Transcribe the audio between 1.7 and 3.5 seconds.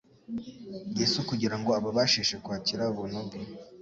ababashishe kwakira ubuntu bwe,